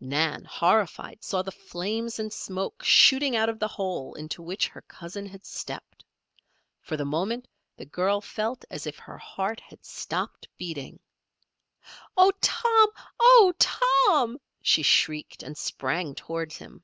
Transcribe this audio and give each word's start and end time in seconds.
Nan, 0.00 0.46
horrified, 0.46 1.22
saw 1.22 1.42
the 1.42 1.52
flames 1.52 2.18
and 2.18 2.32
smoke 2.32 2.82
shooting 2.82 3.36
out 3.36 3.50
of 3.50 3.58
the 3.58 3.68
hole 3.68 4.14
into 4.14 4.40
which 4.42 4.66
her 4.68 4.80
cousin 4.80 5.26
had 5.26 5.44
stepped. 5.44 6.02
For 6.80 6.96
the 6.96 7.04
moment 7.04 7.46
the 7.76 7.84
girl 7.84 8.22
felt 8.22 8.64
as 8.70 8.86
if 8.86 8.96
her 8.98 9.18
heart 9.18 9.60
had 9.60 9.84
stopped 9.84 10.48
beating. 10.56 11.00
"Oh, 12.16 12.32
Tom! 12.40 12.88
Oh, 13.20 13.52
Tom!" 13.58 14.38
she 14.62 14.82
shrieked, 14.82 15.42
and 15.42 15.54
sprang 15.54 16.14
toward 16.14 16.54
him. 16.54 16.82